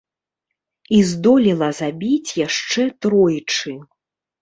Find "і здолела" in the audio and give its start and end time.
0.97-1.69